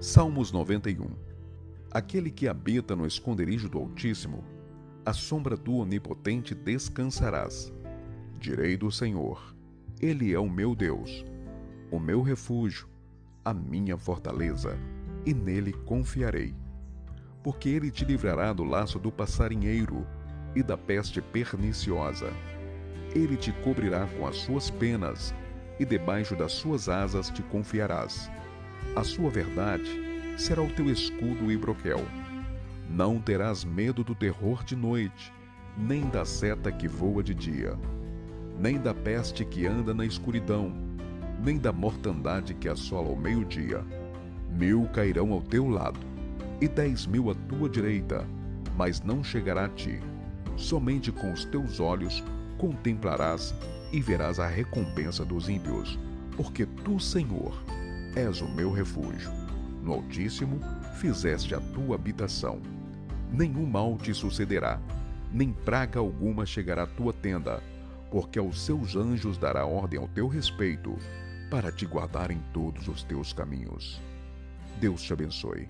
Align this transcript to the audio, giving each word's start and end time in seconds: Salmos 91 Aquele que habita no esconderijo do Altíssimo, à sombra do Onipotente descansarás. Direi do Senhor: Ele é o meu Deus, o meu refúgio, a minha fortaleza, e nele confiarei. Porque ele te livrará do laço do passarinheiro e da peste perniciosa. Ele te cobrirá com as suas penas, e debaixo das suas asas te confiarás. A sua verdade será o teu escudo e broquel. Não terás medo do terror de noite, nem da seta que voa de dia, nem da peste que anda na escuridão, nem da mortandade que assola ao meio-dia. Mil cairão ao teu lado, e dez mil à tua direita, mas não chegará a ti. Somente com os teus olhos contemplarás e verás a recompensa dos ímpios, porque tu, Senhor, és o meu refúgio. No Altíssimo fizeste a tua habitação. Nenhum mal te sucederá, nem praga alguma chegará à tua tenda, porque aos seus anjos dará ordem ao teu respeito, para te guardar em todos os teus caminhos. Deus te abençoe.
Salmos 0.00 0.52
91 0.52 1.10
Aquele 1.90 2.30
que 2.30 2.46
habita 2.46 2.94
no 2.94 3.04
esconderijo 3.04 3.68
do 3.68 3.78
Altíssimo, 3.78 4.44
à 5.04 5.12
sombra 5.12 5.56
do 5.56 5.74
Onipotente 5.78 6.54
descansarás. 6.54 7.72
Direi 8.38 8.76
do 8.76 8.92
Senhor: 8.92 9.56
Ele 10.00 10.32
é 10.32 10.38
o 10.38 10.48
meu 10.48 10.76
Deus, 10.76 11.24
o 11.90 11.98
meu 11.98 12.22
refúgio, 12.22 12.86
a 13.44 13.52
minha 13.52 13.98
fortaleza, 13.98 14.78
e 15.26 15.34
nele 15.34 15.72
confiarei. 15.72 16.54
Porque 17.42 17.68
ele 17.68 17.90
te 17.90 18.04
livrará 18.04 18.52
do 18.52 18.62
laço 18.62 19.00
do 19.00 19.10
passarinheiro 19.10 20.06
e 20.54 20.62
da 20.62 20.78
peste 20.78 21.20
perniciosa. 21.20 22.32
Ele 23.16 23.36
te 23.36 23.50
cobrirá 23.64 24.06
com 24.16 24.28
as 24.28 24.36
suas 24.36 24.70
penas, 24.70 25.34
e 25.80 25.84
debaixo 25.84 26.36
das 26.36 26.52
suas 26.52 26.88
asas 26.88 27.30
te 27.30 27.42
confiarás. 27.42 28.30
A 28.96 29.04
sua 29.04 29.30
verdade 29.30 29.88
será 30.36 30.62
o 30.62 30.70
teu 30.70 30.90
escudo 30.90 31.50
e 31.50 31.56
broquel. 31.56 32.04
Não 32.90 33.20
terás 33.20 33.64
medo 33.64 34.02
do 34.02 34.14
terror 34.14 34.64
de 34.64 34.74
noite, 34.74 35.32
nem 35.76 36.08
da 36.08 36.24
seta 36.24 36.72
que 36.72 36.88
voa 36.88 37.22
de 37.22 37.34
dia, 37.34 37.76
nem 38.58 38.78
da 38.78 38.94
peste 38.94 39.44
que 39.44 39.66
anda 39.66 39.92
na 39.94 40.04
escuridão, 40.04 40.72
nem 41.44 41.58
da 41.58 41.72
mortandade 41.72 42.54
que 42.54 42.68
assola 42.68 43.08
ao 43.08 43.16
meio-dia. 43.16 43.84
Mil 44.50 44.88
cairão 44.92 45.32
ao 45.32 45.42
teu 45.42 45.68
lado, 45.68 46.00
e 46.60 46.66
dez 46.66 47.06
mil 47.06 47.30
à 47.30 47.34
tua 47.34 47.68
direita, 47.68 48.26
mas 48.76 49.00
não 49.02 49.22
chegará 49.22 49.66
a 49.66 49.68
ti. 49.68 50.00
Somente 50.56 51.12
com 51.12 51.32
os 51.32 51.44
teus 51.44 51.78
olhos 51.78 52.24
contemplarás 52.56 53.54
e 53.92 54.00
verás 54.00 54.40
a 54.40 54.46
recompensa 54.46 55.24
dos 55.24 55.48
ímpios, 55.48 55.98
porque 56.36 56.66
tu, 56.66 56.98
Senhor, 56.98 57.54
és 58.16 58.40
o 58.40 58.48
meu 58.48 58.72
refúgio. 58.72 59.30
No 59.82 59.94
Altíssimo 59.94 60.60
fizeste 60.96 61.54
a 61.54 61.60
tua 61.60 61.94
habitação. 61.94 62.60
Nenhum 63.30 63.66
mal 63.66 63.96
te 63.96 64.12
sucederá, 64.12 64.80
nem 65.32 65.52
praga 65.52 66.00
alguma 66.00 66.46
chegará 66.46 66.84
à 66.84 66.86
tua 66.86 67.12
tenda, 67.12 67.62
porque 68.10 68.38
aos 68.38 68.60
seus 68.60 68.96
anjos 68.96 69.36
dará 69.38 69.66
ordem 69.66 69.98
ao 69.98 70.08
teu 70.08 70.26
respeito, 70.26 70.96
para 71.50 71.70
te 71.70 71.86
guardar 71.86 72.30
em 72.30 72.40
todos 72.52 72.88
os 72.88 73.02
teus 73.02 73.32
caminhos. 73.32 74.00
Deus 74.80 75.02
te 75.02 75.12
abençoe. 75.12 75.68